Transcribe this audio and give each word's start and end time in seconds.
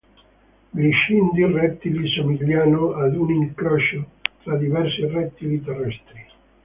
Gli 0.71 0.89
Xindi 0.91 1.45
rettili 1.45 2.07
somigliano 2.07 2.93
ad 2.95 3.15
un 3.15 3.29
incrocio 3.29 4.05
tra 4.41 4.55
diversi 4.57 5.05
rettili 5.05 5.61
terrestri. 5.63 6.25